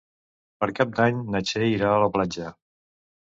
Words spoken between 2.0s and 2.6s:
la platja.